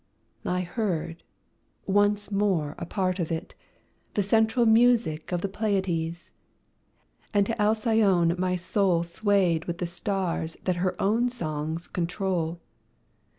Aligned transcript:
I 0.47 0.61
heard 0.61 1.21
once 1.85 2.31
more 2.31 2.73
a 2.79 2.87
part 2.87 3.19
of 3.19 3.31
it 3.31 3.53
The 4.15 4.23
central 4.23 4.65
music 4.65 5.31
of 5.31 5.41
the 5.41 5.47
Pleiades, 5.47 6.31
And 7.35 7.45
to 7.45 7.61
Alcyone 7.61 8.33
my 8.39 8.55
soul 8.55 9.03
Swayed 9.03 9.65
with 9.65 9.77
the 9.77 9.85
stars 9.85 10.57
that 10.63 10.77
own 10.99 11.23
her 11.25 11.29
song's 11.29 11.85
control. 11.87 12.59